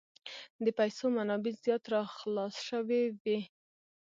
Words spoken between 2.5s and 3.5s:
شوي وې.